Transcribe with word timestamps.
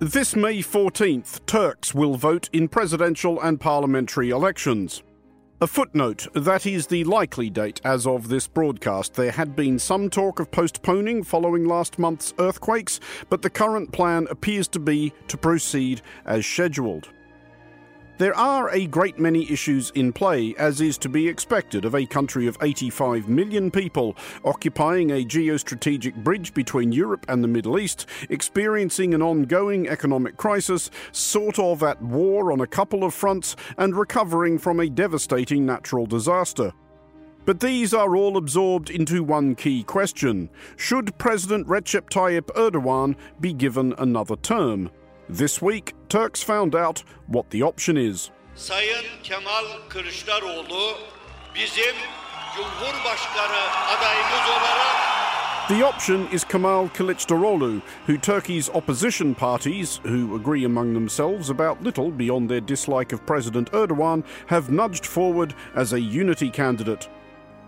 This 0.00 0.36
May 0.36 0.58
14th, 0.58 1.44
Turks 1.46 1.92
will 1.92 2.14
vote 2.14 2.48
in 2.52 2.68
presidential 2.68 3.40
and 3.40 3.58
parliamentary 3.58 4.30
elections. 4.30 5.02
A 5.60 5.66
footnote 5.66 6.28
that 6.34 6.66
is 6.66 6.86
the 6.86 7.02
likely 7.02 7.50
date 7.50 7.80
as 7.82 8.06
of 8.06 8.28
this 8.28 8.46
broadcast. 8.46 9.14
There 9.14 9.32
had 9.32 9.56
been 9.56 9.76
some 9.76 10.08
talk 10.08 10.38
of 10.38 10.52
postponing 10.52 11.24
following 11.24 11.64
last 11.64 11.98
month's 11.98 12.32
earthquakes, 12.38 13.00
but 13.28 13.42
the 13.42 13.50
current 13.50 13.90
plan 13.90 14.28
appears 14.30 14.68
to 14.68 14.78
be 14.78 15.12
to 15.26 15.36
proceed 15.36 16.00
as 16.26 16.46
scheduled. 16.46 17.08
There 18.18 18.36
are 18.36 18.68
a 18.70 18.88
great 18.88 19.20
many 19.20 19.48
issues 19.48 19.90
in 19.94 20.12
play, 20.12 20.52
as 20.58 20.80
is 20.80 20.98
to 20.98 21.08
be 21.08 21.28
expected 21.28 21.84
of 21.84 21.94
a 21.94 22.04
country 22.04 22.48
of 22.48 22.58
85 22.60 23.28
million 23.28 23.70
people 23.70 24.16
occupying 24.44 25.12
a 25.12 25.24
geostrategic 25.24 26.16
bridge 26.24 26.52
between 26.52 26.90
Europe 26.90 27.24
and 27.28 27.44
the 27.44 27.48
Middle 27.48 27.78
East, 27.78 28.06
experiencing 28.28 29.14
an 29.14 29.22
ongoing 29.22 29.88
economic 29.88 30.36
crisis, 30.36 30.90
sort 31.12 31.60
of 31.60 31.84
at 31.84 32.02
war 32.02 32.50
on 32.50 32.60
a 32.60 32.66
couple 32.66 33.04
of 33.04 33.14
fronts, 33.14 33.54
and 33.76 33.94
recovering 33.94 34.58
from 34.58 34.80
a 34.80 34.90
devastating 34.90 35.64
natural 35.64 36.04
disaster. 36.04 36.72
But 37.44 37.60
these 37.60 37.94
are 37.94 38.16
all 38.16 38.36
absorbed 38.36 38.90
into 38.90 39.22
one 39.22 39.54
key 39.54 39.84
question 39.84 40.50
Should 40.76 41.16
President 41.18 41.68
Recep 41.68 42.10
Tayyip 42.10 42.46
Erdogan 42.56 43.14
be 43.40 43.52
given 43.52 43.94
another 43.96 44.34
term? 44.34 44.90
This 45.30 45.60
week, 45.60 45.92
Turks 46.08 46.42
found 46.42 46.74
out 46.74 47.04
what 47.26 47.50
the 47.50 47.62
option 47.62 47.98
is. 47.98 48.30
Sayın 48.54 49.04
Kemal 49.22 49.64
Kılıçdaroğlu 49.88 50.98
bizim 51.54 51.94
Cumhurbaşkanı 52.56 53.62
adayımız 53.88 54.48
olarak 54.48 54.98
The 55.68 55.84
option 55.84 56.28
is 56.32 56.44
Kemal 56.44 56.88
Kılıçdaroğlu, 56.88 57.80
who 58.06 58.20
Turkey's 58.22 58.70
opposition 58.70 59.34
parties, 59.34 59.96
who 59.96 60.34
agree 60.34 60.64
among 60.64 60.94
themselves 60.94 61.50
about 61.50 61.84
little 61.84 62.18
beyond 62.18 62.48
their 62.48 62.68
dislike 62.68 63.12
of 63.12 63.26
President 63.26 63.72
Erdogan, 63.72 64.24
have 64.46 64.72
nudged 64.72 65.06
forward 65.06 65.50
as 65.76 65.92
a 65.92 66.00
unity 66.00 66.50
candidate. 66.50 67.08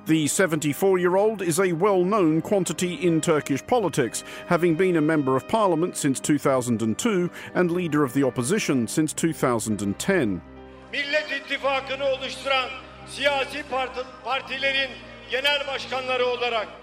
The 0.07 0.27
74 0.27 0.99
year 0.99 1.17
old 1.17 1.43
is 1.43 1.61
a 1.61 1.73
well 1.73 2.05
known 2.05 2.41
quantity 2.41 2.95
in 2.95 3.21
Turkish 3.21 3.65
politics, 3.67 4.25
having 4.47 4.75
been 4.75 4.97
a 4.97 5.01
Member 5.01 5.37
of 5.37 5.47
Parliament 5.47 5.97
since 5.97 6.19
2002 6.21 7.31
and 7.55 7.71
leader 7.71 8.03
of 8.03 8.13
the 8.15 8.25
opposition 8.25 8.89
since 8.89 9.13
2010. 9.13 10.41
Millet 10.93 11.31
İttifakı'nı 11.33 12.05
oluşturan 12.05 12.69
siyasi 13.07 13.63
parti, 13.71 14.01
partilerin 14.25 14.91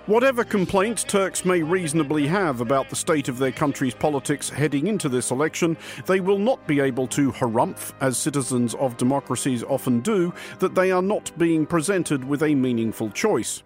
Whatever 0.06 0.46
complaints 0.46 1.04
Turks 1.04 1.44
may 1.44 1.62
reasonably 1.62 2.26
have 2.28 2.62
about 2.62 2.90
the 2.90 2.96
state 2.96 3.28
of 3.28 3.38
their 3.38 3.52
country's 3.52 3.94
politics 3.94 4.50
heading 4.50 4.88
into 4.88 5.10
this 5.10 5.32
election, 5.32 5.76
they 6.06 6.22
will 6.22 6.40
not 6.40 6.66
be 6.66 6.80
able 6.80 7.08
to 7.08 7.32
harumph, 7.34 7.92
as 8.00 8.18
citizens 8.18 8.74
of 8.76 8.96
democracies 8.96 9.64
often 9.64 10.00
do, 10.00 10.34
that 10.60 10.76
they 10.76 10.92
are 10.92 11.02
not 11.02 11.38
being 11.38 11.66
presented 11.66 12.24
with 12.24 12.42
a 12.42 12.56
meaningful 12.56 13.10
choice. 13.10 13.64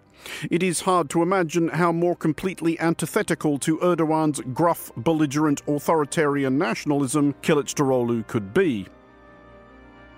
It 0.50 0.62
is 0.64 0.80
hard 0.80 1.10
to 1.10 1.22
imagine 1.22 1.68
how 1.68 1.92
more 1.92 2.16
completely 2.16 2.78
antithetical 2.80 3.58
to 3.60 3.78
Erdogan's 3.78 4.40
gruff, 4.52 4.90
belligerent, 4.96 5.62
authoritarian 5.68 6.58
nationalism 6.58 7.34
Kılıçdaroğlu 7.42 8.26
could 8.26 8.52
be. 8.52 8.86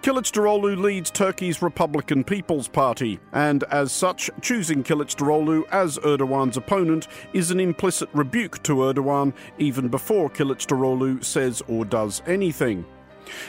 Kılıçdaroğlu 0.05 0.83
leads 0.83 1.11
Turkey's 1.11 1.63
Republican 1.63 2.23
People's 2.23 2.69
Party, 2.69 3.17
and 3.33 3.63
as 3.71 3.91
such, 3.91 4.29
choosing 4.43 4.87
Kılıçdaroğlu 4.87 5.65
as 5.73 5.99
Erdogan's 6.05 6.59
opponent 6.59 7.09
is 7.33 7.51
an 7.51 7.59
implicit 7.59 8.11
rebuke 8.13 8.63
to 8.65 8.83
Erdogan 8.83 9.33
even 9.59 9.89
before 9.89 10.29
Kılıçdaroğlu 10.29 11.25
says 11.25 11.63
or 11.69 11.87
does 11.87 12.21
anything. 12.27 12.85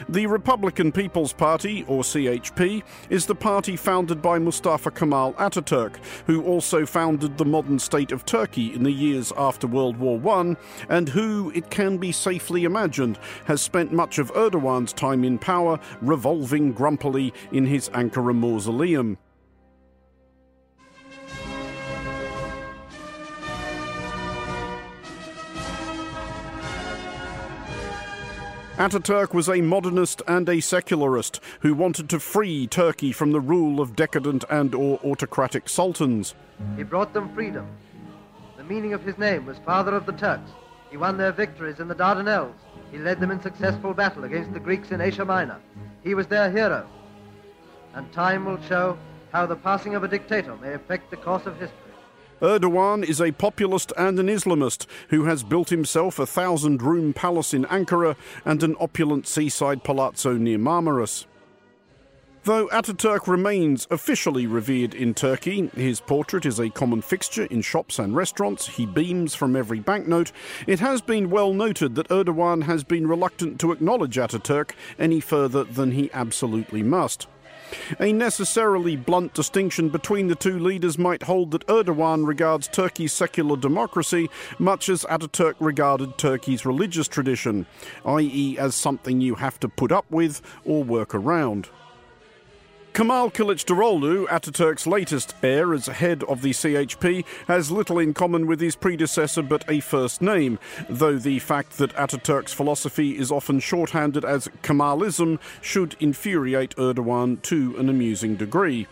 The 0.10 0.28
Republican 0.28 0.92
People's 0.92 1.34
Party, 1.34 1.84
or 1.88 2.04
CHP, 2.04 2.84
is 3.10 3.26
the 3.26 3.36
party 3.36 3.76
founded 3.76 4.22
by 4.22 4.40
Mustafa 4.40 4.92
Kemal 4.92 5.34
Ataturk, 5.34 5.98
who 6.28 6.44
also 6.44 6.86
founded 6.86 7.38
the 7.38 7.46
modern 7.46 7.80
state 7.80 8.12
of 8.12 8.26
Turkey 8.26 8.74
in 8.74 8.84
the 8.84 8.92
years 8.92 9.34
after 9.38 9.68
World 9.68 9.98
War 9.98 10.22
I, 10.38 10.56
and 10.90 11.10
who, 11.10 11.52
it 11.56 11.70
can 11.70 11.98
be 11.98 12.12
safely 12.12 12.64
imagined, 12.64 13.18
has 13.46 13.62
spent 13.62 13.92
much 13.92 14.20
of 14.20 14.32
Erdogan's 14.36 14.94
time 14.94 15.24
in 15.24 15.38
power 15.38 15.80
revolving 16.02 16.72
grumpily 16.72 17.34
in 17.52 17.66
his 17.66 17.90
Ankara 17.90 18.36
mausoleum. 18.36 19.18
Ataturk 28.78 29.34
was 29.34 29.48
a 29.48 29.62
modernist 29.62 30.22
and 30.28 30.50
a 30.50 30.60
secularist 30.60 31.40
who 31.62 31.74
wanted 31.74 32.10
to 32.10 32.20
free 32.20 32.68
Turkey 32.68 33.14
from 33.14 33.32
the 33.32 33.40
rule 33.40 33.80
of 33.80 33.96
decadent 33.96 34.44
and 34.50 34.76
or 34.76 35.00
autocratic 35.02 35.70
sultans. 35.70 36.36
He 36.76 36.84
brought 36.84 37.14
them 37.14 37.34
freedom. 37.34 37.66
The 38.58 38.66
meaning 38.66 38.92
of 38.92 39.02
his 39.02 39.18
name 39.18 39.46
was 39.46 39.58
Father 39.60 39.96
of 39.96 40.06
the 40.06 40.12
Turks. 40.12 40.52
He 40.92 40.98
won 40.98 41.18
their 41.18 41.32
victories 41.32 41.80
in 41.80 41.88
the 41.88 41.96
Dardanelles. 41.96 42.52
He 42.92 42.98
led 42.98 43.22
them 43.22 43.32
in 43.32 43.42
successful 43.42 43.94
battle 43.94 44.26
against 44.26 44.52
the 44.52 44.60
Greeks 44.60 44.92
in 44.92 45.00
Asia 45.00 45.24
Minor. 45.24 45.62
He 46.04 46.14
was 46.14 46.28
their 46.28 46.52
hero. 46.52 46.86
And 47.94 48.12
time 48.12 48.44
will 48.44 48.62
show 48.64 48.98
how 49.32 49.46
the 49.46 49.56
passing 49.56 49.96
of 49.96 50.04
a 50.04 50.10
dictator 50.10 50.58
may 50.58 50.74
affect 50.74 51.12
the 51.12 51.18
course 51.18 51.46
of 51.46 51.58
history. 51.58 51.80
Erdogan 52.42 53.04
is 53.04 53.22
a 53.22 53.32
populist 53.32 53.94
and 53.98 54.20
an 54.20 54.28
Islamist 54.28 54.88
who 55.10 55.24
has 55.24 55.44
built 55.44 55.70
himself 55.70 56.20
a 56.20 56.26
thousand 56.26 56.82
room 56.82 57.14
palace 57.14 57.54
in 57.54 57.64
Ankara 57.66 58.18
and 58.44 58.62
an 58.62 58.76
opulent 58.80 59.26
seaside 59.26 59.84
palazzo 59.84 60.34
near 60.34 60.58
Marmaris. 60.58 61.26
Though 62.44 62.68
Ataturk 62.68 63.28
remains 63.28 63.88
officially 63.90 64.46
revered 64.46 64.94
in 64.94 65.16
Turkey, 65.16 65.72
his 65.76 66.00
portrait 66.00 66.46
is 66.46 66.60
a 66.60 66.70
common 66.70 67.02
fixture 67.02 67.46
in 67.46 67.64
shops 67.64 67.98
and 67.98 68.16
restaurants, 68.16 68.68
he 68.68 68.86
beams 68.86 69.34
from 69.34 69.56
every 69.56 69.80
banknote, 69.80 70.32
it 70.68 70.80
has 70.80 71.02
been 71.02 71.32
well 71.32 71.54
noted 71.54 71.96
that 71.96 72.10
Erdogan 72.10 72.64
has 72.64 72.84
been 72.84 73.08
reluctant 73.08 73.60
to 73.62 73.72
acknowledge 73.72 74.18
Ataturk 74.18 74.72
any 75.00 75.20
further 75.20 75.64
than 75.64 75.92
he 75.92 76.12
absolutely 76.14 76.84
must. 76.84 77.28
A 78.00 78.14
necessarily 78.14 78.96
blunt 78.96 79.34
distinction 79.34 79.90
between 79.90 80.28
the 80.28 80.36
two 80.36 80.60
leaders 80.60 80.98
might 80.98 81.24
hold 81.24 81.52
that 81.52 81.66
Erdogan 81.68 82.26
regards 82.26 82.68
Turkey's 82.68 83.14
secular 83.14 83.58
democracy 83.58 84.30
much 84.60 84.90
as 84.90 85.04
Ataturk 85.06 85.56
regarded 85.60 86.18
Turkey's 86.18 86.66
religious 86.66 87.08
tradition, 87.08 87.66
i.e., 88.06 88.58
as 88.58 88.76
something 88.76 89.22
you 89.22 89.36
have 89.36 89.60
to 89.60 89.70
put 89.70 89.92
up 89.92 90.06
with 90.10 90.42
or 90.64 90.84
work 90.84 91.14
around. 91.14 91.70
Kemal 92.96 93.30
Kılıçdaroğlu, 93.30 94.26
Ataturk's 94.28 94.88
latest 94.88 95.36
heir 95.42 95.74
as 95.74 95.88
head 95.88 96.24
of 96.24 96.42
the 96.42 96.54
CHP, 96.54 97.26
has 97.46 97.70
little 97.70 98.00
in 98.00 98.14
common 98.14 98.48
with 98.48 98.62
his 98.62 98.78
predecessor 98.78 99.42
but 99.42 99.66
a 99.68 99.82
first 99.82 100.22
name, 100.22 100.58
though 100.88 101.18
the 101.18 101.40
fact 101.40 101.78
that 101.78 101.94
Ataturk's 101.98 102.54
philosophy 102.54 103.18
is 103.18 103.34
often 103.34 103.60
shorthanded 103.60 104.24
as 104.24 104.48
Kemalism 104.64 105.40
should 105.62 105.98
infuriate 106.00 106.74
Erdogan 106.78 107.42
to 107.42 107.76
an 107.78 107.90
amusing 107.90 108.38
degree. 108.38 108.88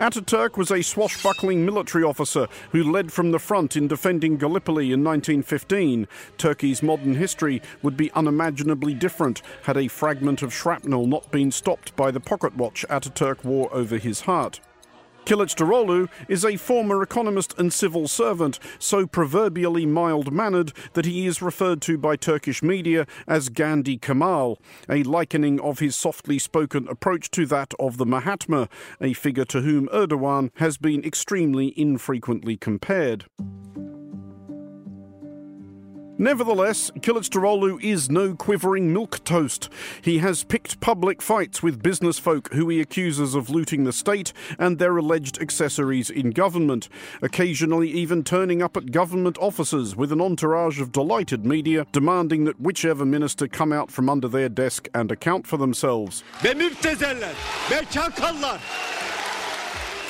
Ataturk 0.00 0.56
was 0.56 0.72
a 0.72 0.82
swashbuckling 0.82 1.64
military 1.64 2.02
officer 2.02 2.48
who 2.72 2.90
led 2.90 3.12
from 3.12 3.30
the 3.30 3.38
front 3.38 3.76
in 3.76 3.86
defending 3.86 4.36
Gallipoli 4.36 4.86
in 4.86 5.04
1915. 5.04 6.08
Turkey's 6.36 6.82
modern 6.82 7.14
history 7.14 7.62
would 7.82 7.96
be 7.96 8.10
unimaginably 8.12 8.92
different 8.92 9.40
had 9.62 9.76
a 9.76 9.86
fragment 9.86 10.42
of 10.42 10.52
shrapnel 10.52 11.06
not 11.06 11.30
been 11.30 11.52
stopped 11.52 11.94
by 11.94 12.10
the 12.10 12.18
pocket 12.18 12.56
watch 12.56 12.84
Ataturk 12.90 13.44
wore 13.44 13.72
over 13.72 13.96
his 13.96 14.22
heart. 14.22 14.60
Kılıçdaroğlu 15.26 16.08
is 16.28 16.44
a 16.44 16.58
former 16.58 17.02
economist 17.02 17.58
and 17.58 17.72
civil 17.72 18.08
servant, 18.08 18.58
so 18.78 19.06
proverbially 19.06 19.86
mild 19.86 20.30
mannered 20.30 20.72
that 20.92 21.06
he 21.06 21.26
is 21.26 21.40
referred 21.40 21.80
to 21.82 21.96
by 21.96 22.14
Turkish 22.14 22.62
media 22.62 23.06
as 23.26 23.48
Gandhi 23.48 23.96
Kemal, 23.96 24.58
a 24.88 25.02
likening 25.02 25.58
of 25.60 25.78
his 25.78 25.96
softly 25.96 26.38
spoken 26.38 26.86
approach 26.88 27.30
to 27.30 27.46
that 27.46 27.72
of 27.78 27.96
the 27.96 28.06
Mahatma, 28.06 28.68
a 29.00 29.14
figure 29.14 29.46
to 29.46 29.62
whom 29.62 29.88
Erdogan 29.88 30.50
has 30.56 30.76
been 30.76 31.02
extremely 31.02 31.72
infrequently 31.74 32.58
compared. 32.58 33.24
Nevertheless, 36.18 36.92
Kılıçdaroğlu 37.00 37.82
is 37.82 38.08
no 38.08 38.34
quivering 38.36 38.92
milk 38.92 39.24
toast. 39.24 39.68
He 40.00 40.18
has 40.18 40.44
picked 40.44 40.80
public 40.80 41.20
fights 41.20 41.60
with 41.60 41.82
business 41.82 42.20
folk 42.20 42.52
who 42.52 42.68
he 42.68 42.80
accuses 42.80 43.34
of 43.34 43.50
looting 43.50 43.82
the 43.82 43.92
state 43.92 44.32
and 44.56 44.78
their 44.78 44.96
alleged 44.96 45.40
accessories 45.40 46.10
in 46.10 46.30
government, 46.30 46.88
occasionally 47.20 47.90
even 47.90 48.22
turning 48.22 48.62
up 48.62 48.76
at 48.76 48.92
government 48.92 49.36
offices 49.38 49.96
with 49.96 50.12
an 50.12 50.20
entourage 50.20 50.80
of 50.80 50.92
delighted 50.92 51.44
media 51.44 51.84
demanding 51.90 52.44
that 52.44 52.60
whichever 52.60 53.04
minister 53.04 53.48
come 53.48 53.72
out 53.72 53.90
from 53.90 54.08
under 54.08 54.28
their 54.28 54.48
desk 54.48 54.88
and 54.94 55.10
account 55.10 55.48
for 55.48 55.56
themselves. 55.56 56.22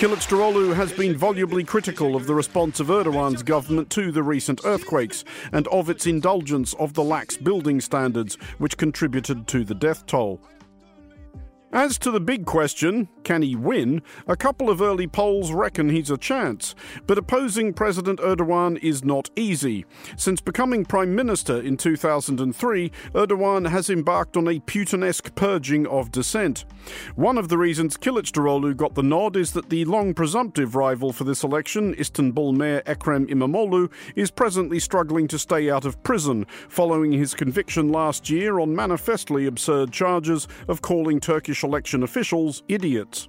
Kılıçdaroğlu 0.00 0.74
has 0.74 0.92
been 0.92 1.16
volubly 1.16 1.62
critical 1.64 2.16
of 2.16 2.26
the 2.26 2.34
response 2.34 2.80
of 2.80 2.90
Erdogan's 2.90 3.44
government 3.44 3.90
to 3.90 4.10
the 4.10 4.24
recent 4.24 4.60
earthquakes 4.64 5.24
and 5.52 5.68
of 5.68 5.88
its 5.88 6.06
indulgence 6.06 6.74
of 6.80 6.94
the 6.94 7.04
lax 7.04 7.36
building 7.36 7.80
standards 7.80 8.36
which 8.58 8.76
contributed 8.76 9.46
to 9.46 9.64
the 9.64 9.74
death 9.74 10.04
toll. 10.06 10.40
As 11.74 11.98
to 11.98 12.12
the 12.12 12.20
big 12.20 12.46
question, 12.46 13.08
can 13.24 13.42
he 13.42 13.56
win? 13.56 14.00
A 14.28 14.36
couple 14.36 14.70
of 14.70 14.80
early 14.80 15.08
polls 15.08 15.50
reckon 15.50 15.88
he's 15.88 16.08
a 16.08 16.16
chance. 16.16 16.76
But 17.04 17.18
opposing 17.18 17.72
President 17.72 18.20
Erdogan 18.20 18.78
is 18.80 19.02
not 19.02 19.28
easy. 19.34 19.84
Since 20.16 20.40
becoming 20.40 20.84
Prime 20.84 21.16
Minister 21.16 21.60
in 21.60 21.76
2003, 21.76 22.92
Erdogan 23.14 23.68
has 23.68 23.90
embarked 23.90 24.36
on 24.36 24.46
a 24.46 24.60
Putinesque 24.60 25.34
purging 25.34 25.84
of 25.88 26.12
dissent. 26.12 26.64
One 27.16 27.36
of 27.36 27.48
the 27.48 27.58
reasons 27.58 27.96
Kılıçdaroğlu 27.96 28.76
got 28.76 28.94
the 28.94 29.02
nod 29.02 29.34
is 29.34 29.50
that 29.54 29.68
the 29.68 29.84
long 29.84 30.14
presumptive 30.14 30.76
rival 30.76 31.12
for 31.12 31.24
this 31.24 31.42
election, 31.42 31.92
Istanbul 31.98 32.52
Mayor 32.52 32.82
Ekrem 32.82 33.26
İmamoğlu, 33.28 33.90
is 34.14 34.30
presently 34.30 34.78
struggling 34.78 35.26
to 35.26 35.40
stay 35.40 35.68
out 35.68 35.84
of 35.84 36.00
prison 36.04 36.46
following 36.68 37.10
his 37.10 37.34
conviction 37.34 37.88
last 37.88 38.30
year 38.30 38.60
on 38.60 38.76
manifestly 38.76 39.44
absurd 39.46 39.90
charges 39.90 40.46
of 40.68 40.80
calling 40.80 41.18
Turkish 41.18 41.63
election 41.64 42.02
officials 42.02 42.62
idiots. 42.68 43.28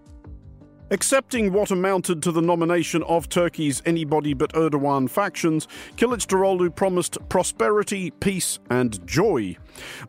Accepting 0.92 1.52
what 1.52 1.72
amounted 1.72 2.22
to 2.22 2.32
the 2.32 2.44
nomination 2.44 3.02
of 3.04 3.28
Turkey's 3.28 3.82
anybody 3.88 4.36
but 4.36 4.54
Erdogan 4.54 5.10
factions, 5.10 5.68
Kılıçdaroğlu 5.98 6.76
promised 6.76 7.18
prosperity, 7.28 8.12
peace, 8.12 8.60
and 8.70 9.06
joy. 9.08 9.58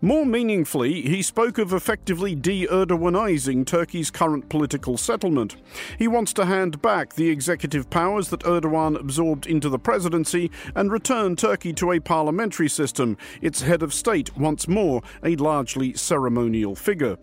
More 0.03 0.27
meaningfully, 0.27 1.01
he 1.01 1.23
spoke 1.23 1.57
of 1.57 1.73
effectively 1.73 2.35
de-Erdoganizing 2.35 3.65
Turkey's 3.65 4.11
current 4.11 4.51
political 4.51 4.99
settlement. 4.99 5.57
He 5.99 6.09
wants 6.09 6.35
to 6.35 6.45
hand 6.45 6.83
back 6.83 7.15
the 7.15 7.31
executive 7.31 7.89
powers 7.89 8.29
that 8.29 8.45
Erdogan 8.45 9.01
absorbed 9.01 9.47
into 9.47 9.71
the 9.71 9.79
presidency 9.79 10.51
and 10.75 10.93
return 10.93 11.37
Turkey 11.37 11.73
to 11.73 11.93
a 11.93 12.01
parliamentary 12.01 12.69
system, 12.69 13.17
its 13.41 13.63
head 13.63 13.83
of 13.83 13.95
state 13.95 14.37
once 14.37 14.69
more 14.69 15.01
a 15.25 15.37
largely 15.37 15.95
ceremonial 15.95 16.75
figure. 16.75 17.17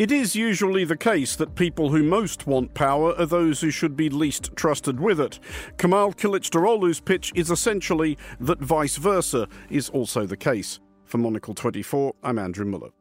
It 0.00 0.10
is 0.10 0.34
usually 0.34 0.86
the 0.86 0.96
case 0.96 1.36
that 1.36 1.56
people 1.56 1.90
who 1.90 2.02
most 2.02 2.46
want 2.46 2.72
power 2.72 3.14
are 3.18 3.26
those 3.26 3.60
who 3.60 3.70
should 3.70 3.98
be 3.98 4.08
least 4.08 4.56
trusted 4.56 4.98
with 4.98 5.20
it. 5.20 5.38
Kemal 5.76 6.14
Kılıçdaroğlu's 6.14 7.00
pitch 7.00 7.30
is 7.34 7.50
essentially 7.50 8.16
that 8.40 8.60
vice 8.60 8.96
versa 8.96 9.46
is 9.68 9.90
also 9.90 10.24
the 10.24 10.38
case. 10.38 10.80
For 11.04 11.18
Monocle 11.18 11.52
24, 11.52 12.14
I'm 12.22 12.38
Andrew 12.38 12.64
Mueller. 12.64 12.92